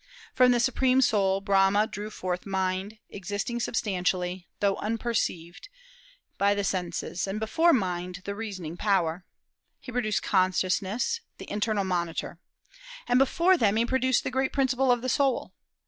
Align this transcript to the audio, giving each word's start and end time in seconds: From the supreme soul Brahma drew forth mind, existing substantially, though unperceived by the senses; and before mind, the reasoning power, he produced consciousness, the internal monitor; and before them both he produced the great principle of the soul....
From 0.33 0.51
the 0.51 0.59
supreme 0.59 0.99
soul 0.99 1.41
Brahma 1.41 1.85
drew 1.85 2.09
forth 2.09 2.47
mind, 2.47 2.97
existing 3.09 3.59
substantially, 3.59 4.47
though 4.59 4.77
unperceived 4.77 5.69
by 6.39 6.55
the 6.55 6.63
senses; 6.63 7.27
and 7.27 7.39
before 7.39 7.71
mind, 7.71 8.23
the 8.25 8.33
reasoning 8.33 8.77
power, 8.77 9.27
he 9.79 9.91
produced 9.91 10.23
consciousness, 10.23 11.21
the 11.37 11.51
internal 11.51 11.83
monitor; 11.83 12.39
and 13.07 13.19
before 13.19 13.57
them 13.57 13.75
both 13.75 13.81
he 13.81 13.85
produced 13.85 14.23
the 14.23 14.31
great 14.31 14.51
principle 14.51 14.91
of 14.91 15.03
the 15.03 15.07
soul.... 15.07 15.53